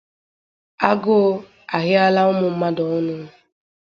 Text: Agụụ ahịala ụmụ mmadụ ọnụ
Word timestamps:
Agụụ 0.89 1.21
ahịala 1.75 2.21
ụmụ 2.31 2.47
mmadụ 2.53 2.83
ọnụ 2.97 3.15